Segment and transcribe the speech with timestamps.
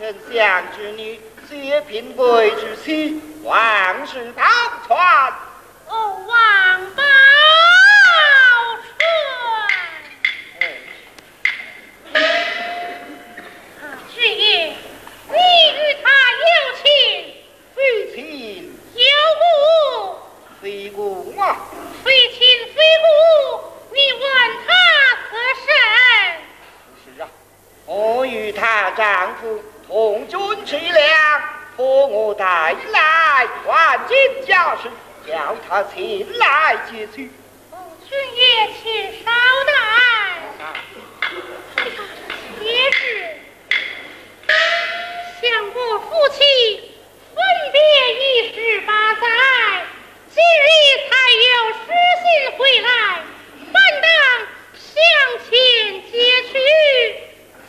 [0.00, 4.42] 丞相之女，薛平贵之妻，王氏宝
[4.88, 4.96] 钏。
[5.88, 7.02] 哦，王宝
[12.14, 12.20] 钏。
[14.14, 14.68] 军爷，
[15.28, 16.08] 你与他
[16.40, 16.48] 有
[16.82, 16.82] 情
[17.76, 17.78] 非
[18.14, 19.04] 亲，有
[19.36, 19.44] 故
[20.62, 21.58] 非故啊？
[22.02, 22.38] 非亲
[22.74, 23.04] 非故，
[23.92, 24.24] 你问
[24.66, 24.72] 他
[25.30, 25.68] 何甚？
[27.04, 27.28] 是啊，
[27.84, 31.00] 我与她丈夫红军去了，
[31.76, 34.16] 托我带来万金
[34.46, 34.88] 家事。
[35.26, 37.30] 叫他前来接去。
[38.08, 39.30] 君爷，请稍
[39.66, 39.70] 待。
[42.62, 43.36] 也是，
[45.42, 46.38] 相国夫妻
[47.34, 47.38] 分
[47.72, 47.80] 别
[48.14, 49.20] 已十八载，
[50.34, 50.68] 今日
[51.08, 51.10] 才
[51.50, 51.78] 有书
[52.22, 52.24] 信
[52.56, 52.88] 回来，
[53.72, 54.08] 本当
[54.74, 54.88] 向
[55.48, 55.50] 前
[56.10, 56.12] 接
[56.44, 56.52] 去，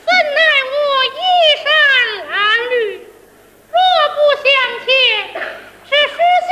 [0.05, 0.39] 怎奈
[0.71, 0.73] 我
[1.13, 1.19] 衣
[1.63, 1.65] 衫
[2.27, 2.31] 褴
[2.69, 2.73] 褛，
[3.71, 3.75] 若
[4.15, 4.45] 不相
[4.85, 4.89] 欠，
[5.89, 6.15] 这书
[6.47, 6.49] 信。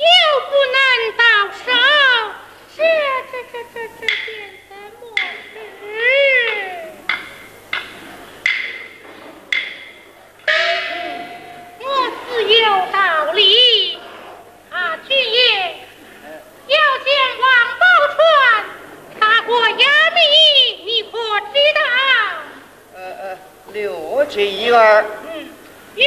[0.00, 0.06] 又
[0.48, 0.76] 不能
[1.18, 1.68] 到手，
[2.74, 2.78] 这
[3.30, 4.16] 这这这这点
[4.66, 5.02] 怎么
[5.42, 5.84] 事？
[11.80, 11.84] 我
[12.26, 12.96] 自有道
[13.32, 13.38] 理。
[14.70, 14.74] 啊，
[15.06, 15.38] 军爷，
[16.66, 17.06] 要见
[17.42, 17.46] 王
[17.78, 17.84] 宝
[18.16, 18.18] 钏，
[19.20, 20.16] 他过衙门，
[20.86, 21.12] 你可
[21.52, 21.78] 知道？
[23.22, 23.38] 呃呃，
[23.74, 23.86] 略
[24.30, 25.04] 知一二。
[25.30, 25.46] 嗯，
[25.94, 26.04] 有。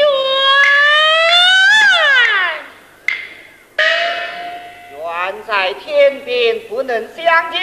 [4.97, 7.61] 远在天边，不能相见。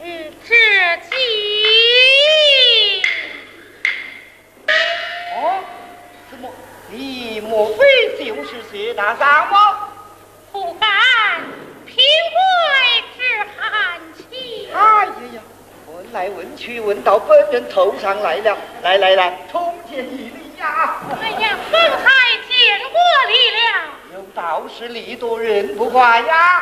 [0.00, 0.54] 嗯，这
[1.10, 3.02] 急。
[5.36, 5.62] 哦，
[6.30, 6.50] 怎么？
[6.88, 9.90] 你莫非就是薛大山吗？
[10.52, 10.88] 不敢，
[11.84, 14.68] 平贵之寒气。
[14.72, 15.42] 哎呀呀，
[16.04, 18.56] 问来问去，闻到本人头上来了。
[18.82, 20.96] 来来来，冲见一礼呀！
[21.20, 23.56] 哎呀，方才见过礼了。
[24.12, 26.60] 有道是礼多人不怪呀，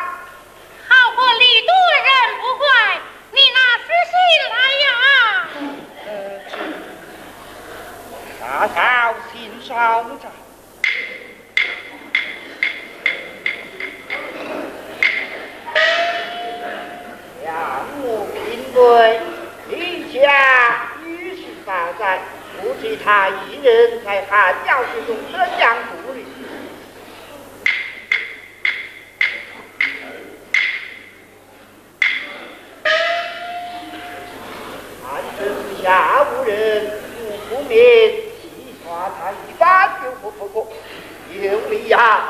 [0.87, 1.73] 好过礼多
[2.05, 2.07] 人
[2.39, 2.67] 不怪。
[3.31, 4.15] 你那是谁
[4.49, 4.87] 来呀？
[8.39, 10.31] 大嫂心稍着，
[17.45, 17.53] 杨
[18.01, 18.27] 母
[18.73, 19.19] 贫贵，
[19.69, 22.19] 一家与世发展，
[22.59, 26.23] 不知他一人在寒窑之中怎样度日。
[35.83, 36.89] 下无人，
[37.49, 40.73] 不不免戏耍他一番，又不不不，
[41.33, 42.29] 有理呀，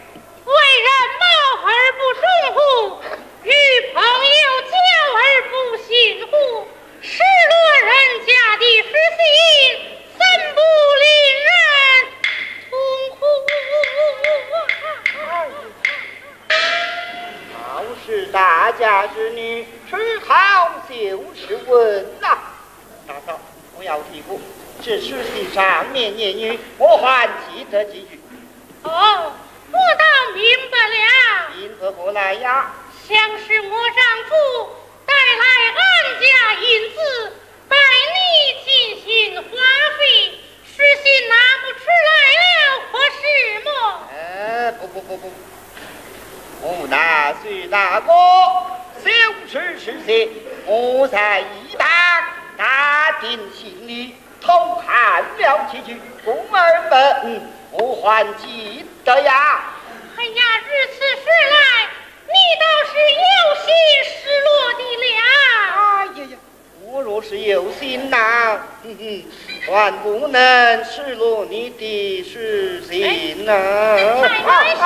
[24.83, 28.19] 这书信上面言语，我还记得几句。
[28.81, 29.31] 哦，
[29.71, 30.05] 我倒
[30.35, 30.95] 明白了。
[31.57, 32.71] 因何何来呀？
[33.07, 34.31] 想是我丈夫
[35.05, 35.43] 带来
[35.75, 35.81] 俺
[36.21, 36.97] 家银子，
[37.67, 37.75] 拜
[38.15, 38.19] 你
[38.63, 38.69] 进
[39.03, 39.49] 行花
[39.99, 42.45] 费，实心拿不出来了，
[42.91, 43.19] 可是
[43.65, 43.69] 么？
[44.15, 45.31] 呃，不不不不，
[46.61, 48.13] 我那徐大哥
[49.03, 49.09] 小
[49.47, 50.29] 事是些，
[50.65, 51.87] 我在一旁
[52.55, 59.63] 打定心里，偷看了几句，宫儿们我还记得呀。
[60.17, 61.87] 哎呀，日此时来，
[62.27, 63.25] 你倒是有
[63.65, 63.67] 心
[64.05, 64.09] 失
[64.45, 65.03] 落的了。
[65.77, 66.33] 哎呀呀，
[66.85, 69.23] 我若是有心呐，哼哼，
[69.71, 73.51] 万不能失落你的实心呐。
[73.53, 74.81] 太难些。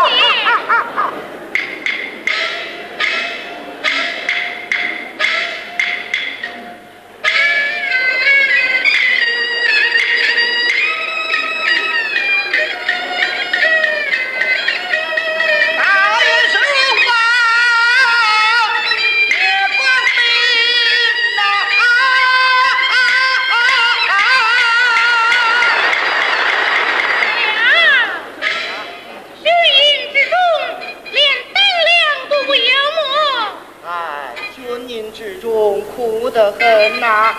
[36.36, 37.34] 得很呐、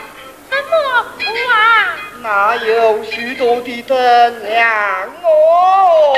[0.49, 1.21] 怎么苦
[1.53, 1.97] 啊？
[2.23, 3.97] 哪有许多的灯
[4.49, 4.67] 亮
[5.23, 6.15] 哦？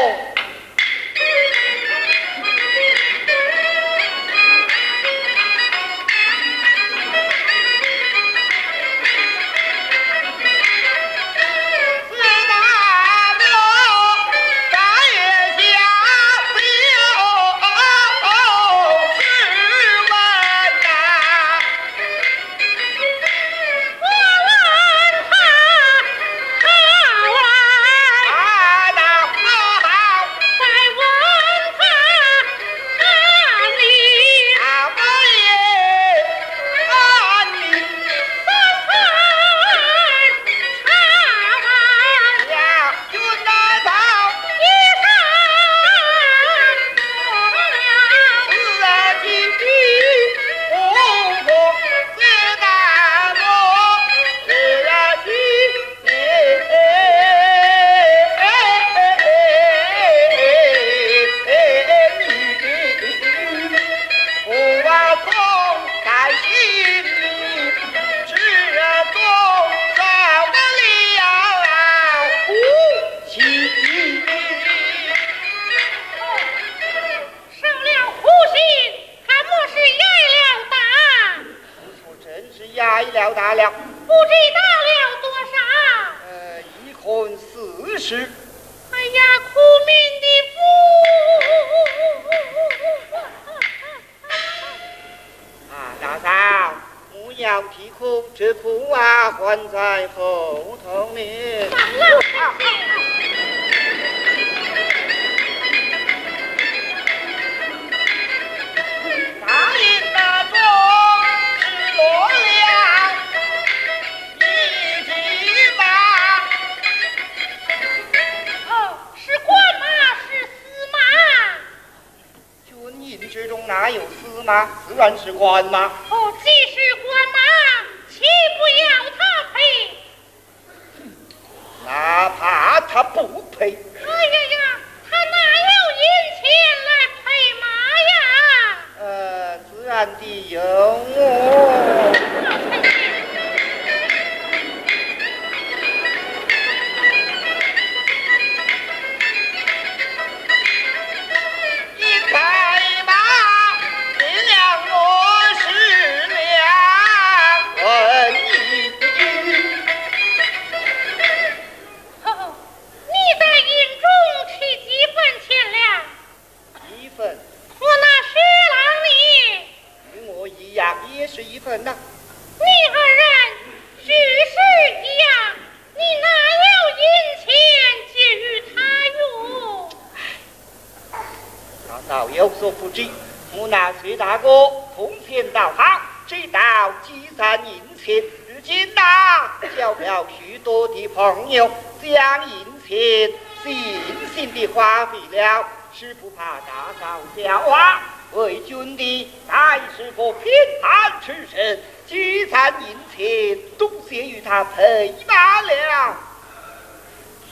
[195.98, 206.16] 是不怕打造笑啊，为君的乃是个贫寒出身，聚财银钱，都谢与他陪伴了。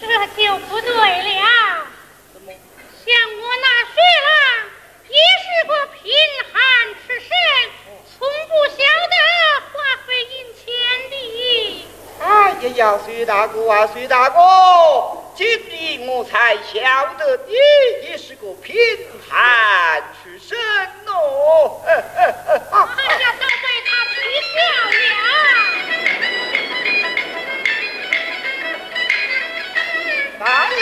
[0.00, 1.86] 这就不对了，
[3.04, 4.30] 像我那薛郎，
[5.08, 6.14] 也是个贫
[6.52, 6.54] 寒
[6.94, 7.28] 出身，
[8.16, 8.78] 从不晓
[9.10, 9.16] 得
[9.72, 10.64] 花费银钱
[11.10, 11.14] 的。
[12.20, 15.15] 哎呀呀，薛大哥啊，薛大哥。
[15.36, 17.52] 今日我才晓得你
[18.08, 18.74] 也是个贫
[19.28, 20.56] 寒出身
[21.04, 21.82] 哦。
[21.84, 24.16] 哎呀，都被他取
[24.54, 24.56] 笑
[24.88, 24.96] 了。
[30.38, 30.80] 哪里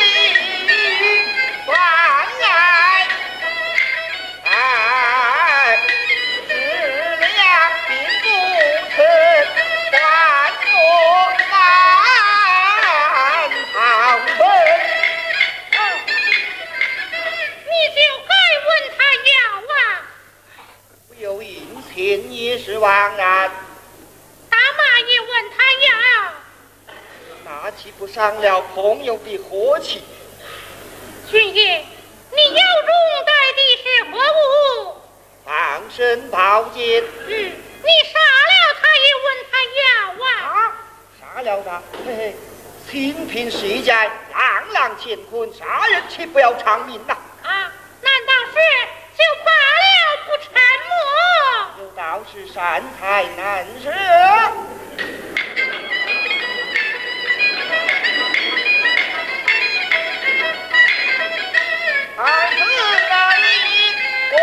[22.59, 23.51] 是枉然，
[24.51, 26.33] 大妈也问他要，
[27.45, 30.03] 那岂不伤了朋友的和气？
[31.31, 31.85] 军爷，
[32.31, 32.93] 你腰中
[33.27, 34.97] 带的是何物？
[35.45, 39.83] 防身宝剑嗯，你杀了他也问他要
[40.25, 40.29] 啊！
[40.47, 40.57] 啊，
[41.21, 42.37] 杀了他，嘿嘿，
[42.91, 47.17] 清贫世家，朗朗乾坤，杀人岂不要偿命呐？
[47.43, 48.55] 啊，难道是
[49.17, 49.87] 就罢了
[50.27, 50.55] 不沉默？
[50.55, 50.74] 有
[52.07, 53.91] 老是善财难舍。
[62.17, 62.61] 二子
[63.09, 63.45] 那里
[64.33, 64.37] 我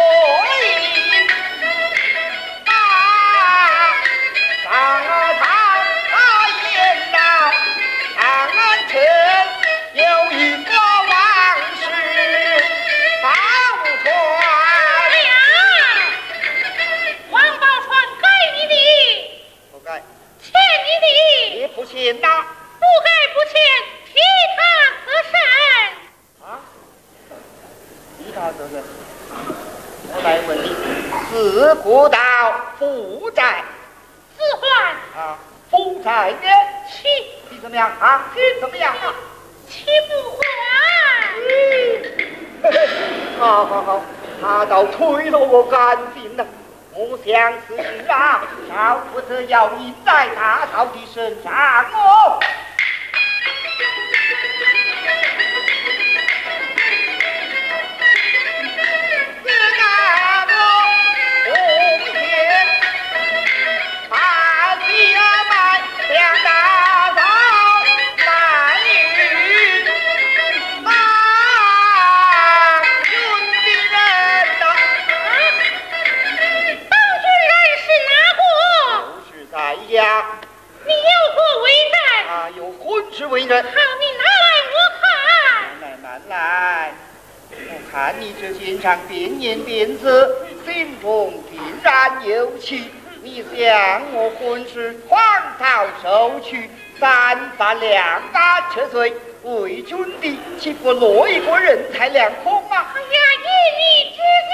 [21.94, 22.28] 你的，也不行呐。
[22.80, 23.54] 不该不欠，
[24.08, 24.14] 替
[24.58, 24.60] 他
[25.06, 25.34] 何甚？
[26.42, 26.48] 啊，
[28.18, 28.74] 你他这个，
[30.14, 30.66] 我来问你，
[31.30, 32.18] 自古道
[32.80, 33.64] 负债
[34.38, 35.38] 自还啊，
[35.70, 36.48] 负债呢？
[36.90, 37.08] 妻，
[37.50, 38.26] 你怎么样啊？
[38.34, 39.14] 你怎么样啊？
[39.70, 40.42] 妻不还。
[42.64, 42.78] 嘿嘿，
[43.40, 44.02] 好好好，
[44.42, 46.46] 他倒推了我干净了。
[46.94, 51.52] 我想此事啊，少不得要你在大嫂的身上
[51.94, 52.40] 哦。
[83.42, 85.82] 好，你拿来我看。
[85.82, 86.92] 来慢来，
[87.50, 92.92] 我看你这肩上边言边字，心中定然有气。
[93.24, 95.20] 你向我婚事荒
[95.60, 102.94] 唐收取，三番两打撤罪，为君的岂不落一个人财两空啊？
[102.96, 103.08] 哎呀，
[103.44, 103.48] 依
[103.80, 104.18] 你之
[104.50, 104.54] 计。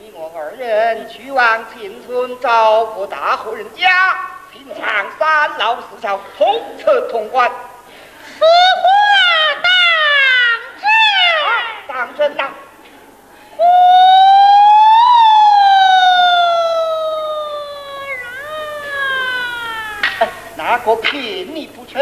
[0.00, 4.16] 你我二人去往秦村找个大户人家，
[4.52, 7.50] 品尝三老四少，同吃同欢。
[8.40, 8.46] 此
[8.82, 8.88] 话
[9.62, 9.64] 当
[10.80, 10.88] 真。
[11.88, 12.42] 当真呐、
[13.56, 13.62] 忽
[20.18, 20.20] 然，
[20.56, 22.00] 哪个骗你不成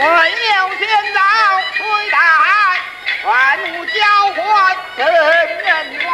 [0.00, 1.20] 朕有先到
[1.76, 2.16] 推台，
[3.22, 3.30] 万
[3.74, 4.00] 物交
[4.34, 4.40] 换
[4.96, 5.68] 怎人
[6.02, 6.08] 管？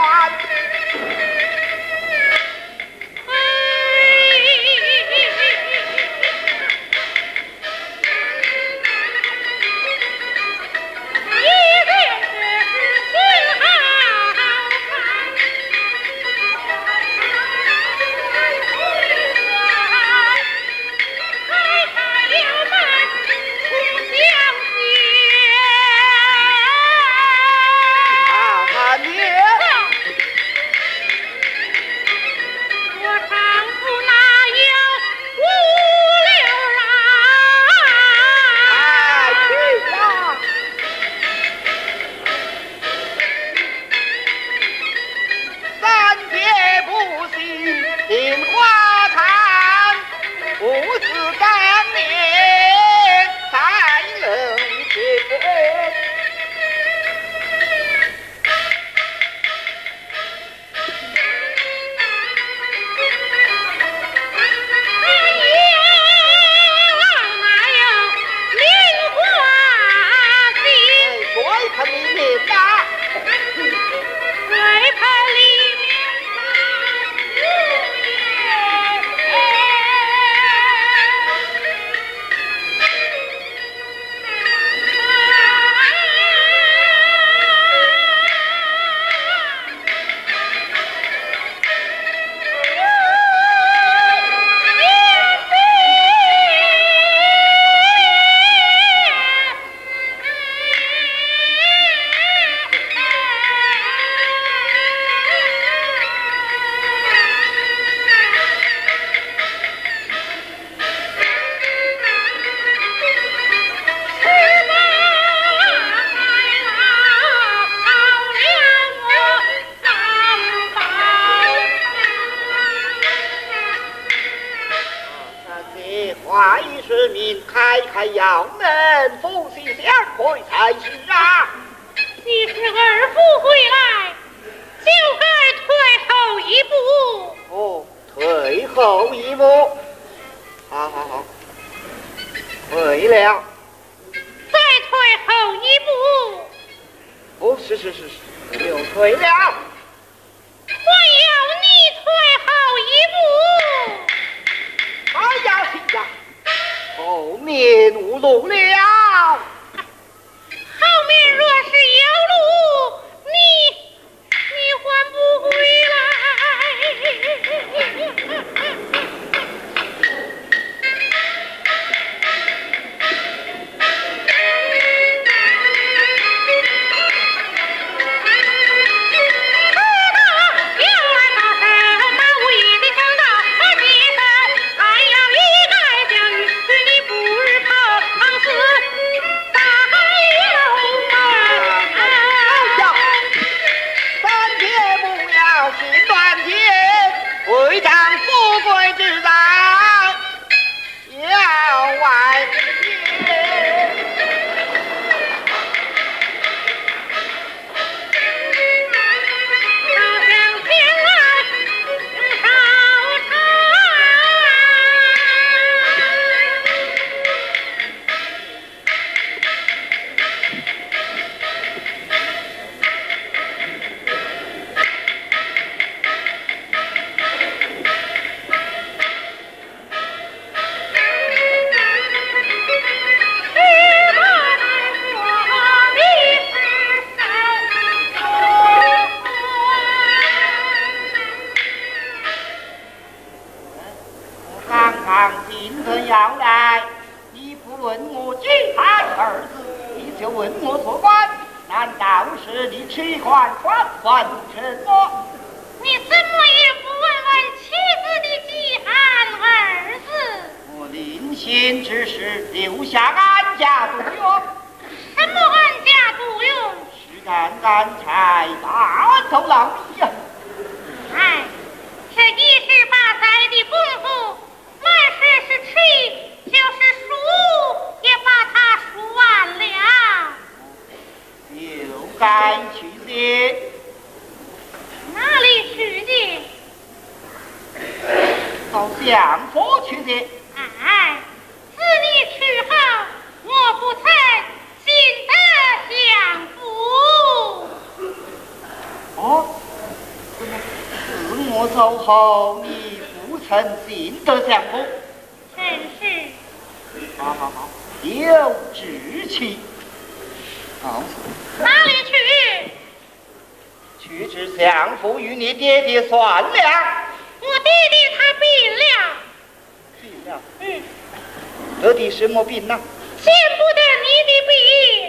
[322.37, 322.79] 我病呢？
[323.25, 324.31] 见不得你的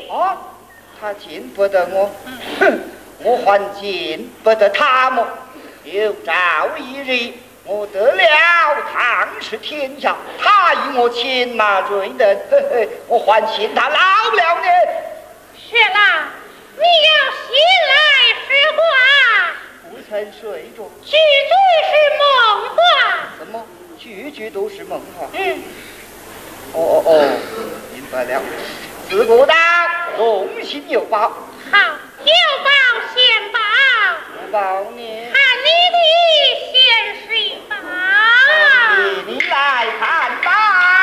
[0.08, 0.18] 病。
[0.18, 0.38] 啊，
[0.98, 2.10] 他见不得我，
[2.58, 2.80] 哼，
[3.20, 5.28] 我还见不得他么？
[5.84, 7.34] 有朝一日
[7.66, 8.24] 我得了
[8.94, 12.38] 唐氏天下，他与我牵马追的，
[13.10, 14.68] 我还嫌他老不了呢。
[15.58, 16.30] 雪浪，
[16.78, 17.12] 你要
[17.44, 17.52] 醒
[17.92, 17.94] 来
[18.48, 18.80] 实话。
[19.90, 20.90] 不曾睡着。
[21.04, 21.52] 句句
[21.90, 22.78] 是梦话。
[23.38, 23.66] 什么？
[24.00, 25.28] 句句都是梦话。
[25.34, 25.62] 嗯。
[26.74, 27.12] 哦哦哦，
[27.94, 28.42] 明白了。
[29.10, 29.54] 自古到
[30.18, 31.30] 忠心有报，
[31.72, 31.78] 好
[32.20, 32.70] 有报
[33.14, 33.60] 先报，
[34.36, 35.98] 我报你，看你的
[36.72, 36.76] 贤
[37.28, 37.30] 婿
[37.70, 37.76] 报，
[38.98, 40.02] 你你来看
[40.44, 40.97] 吧。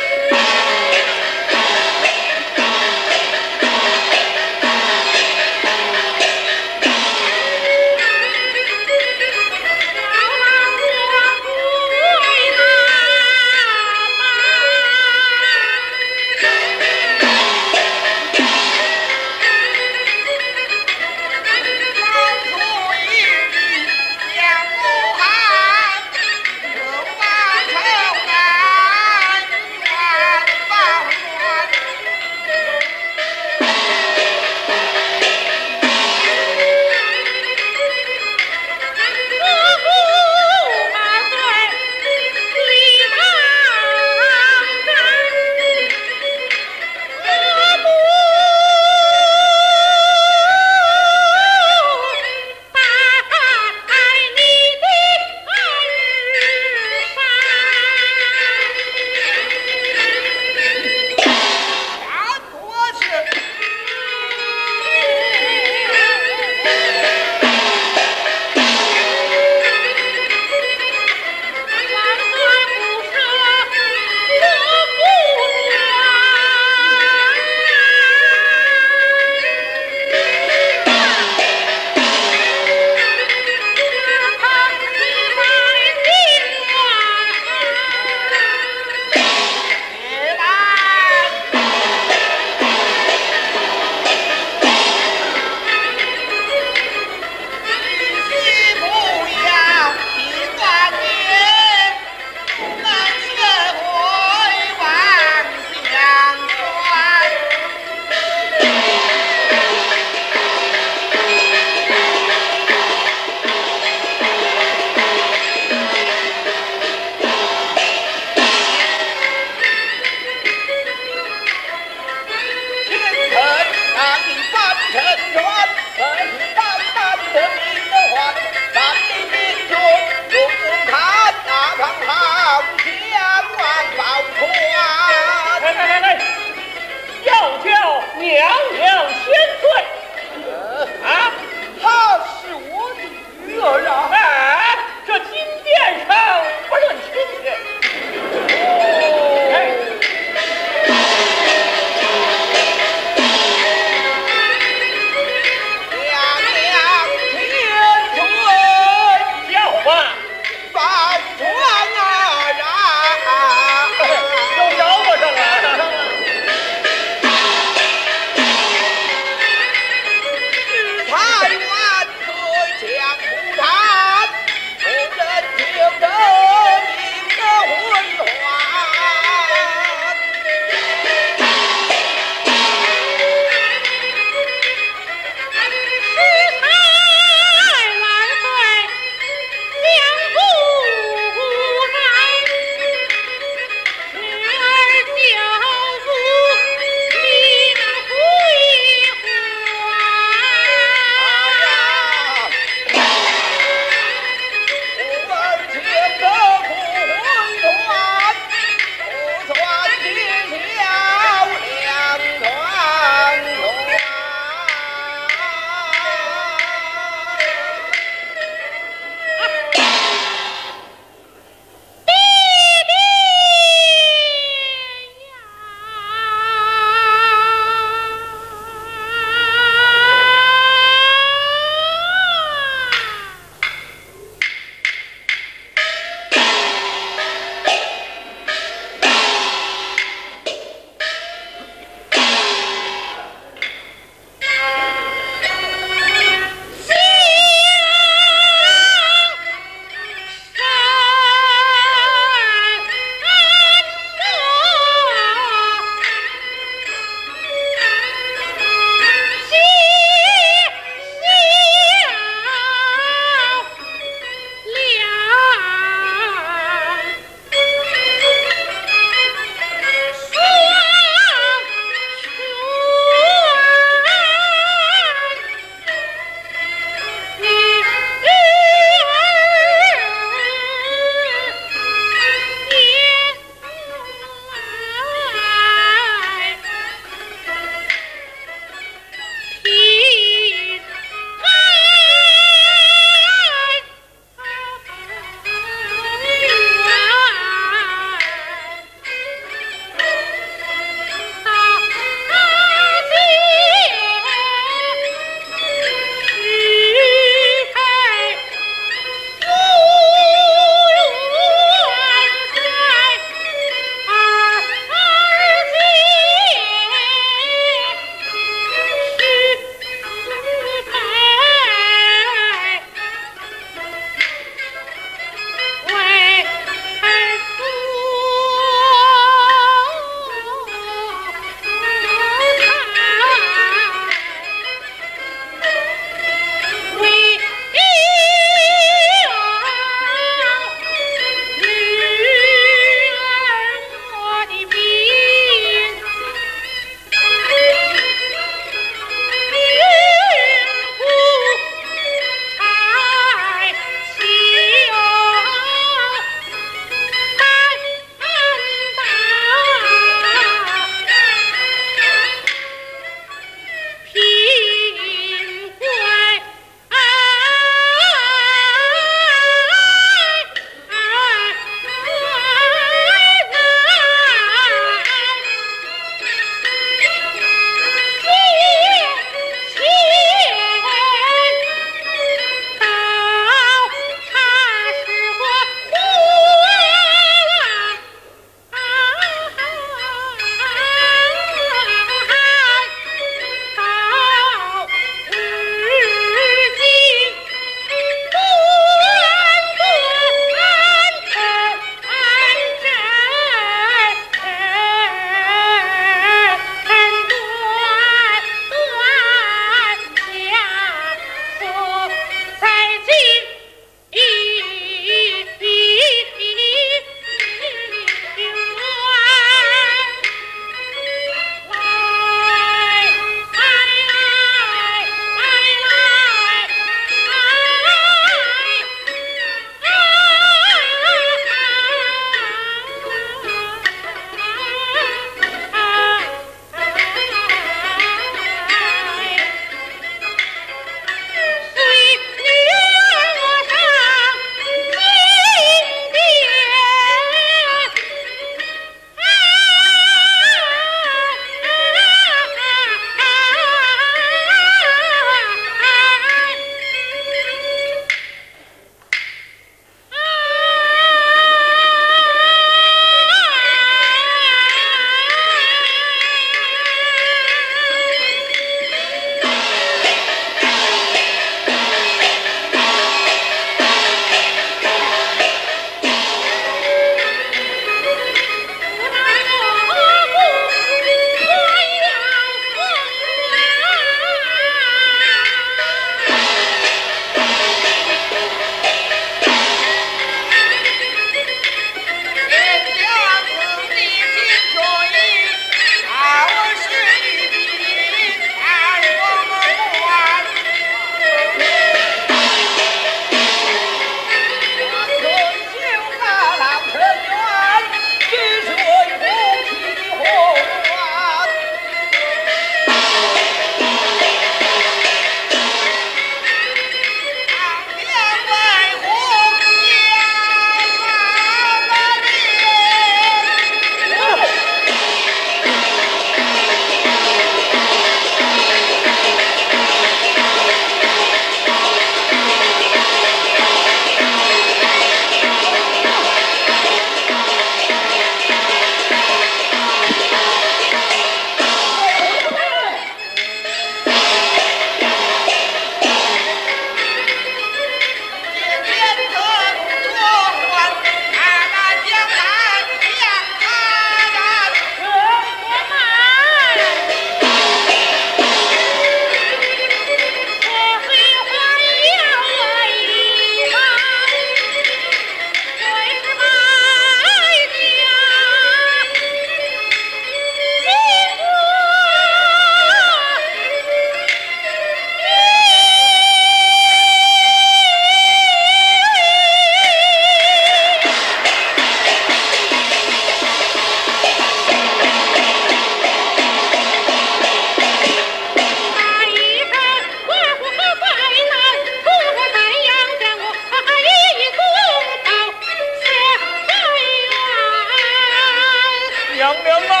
[599.53, 600.00] 娘娘啊！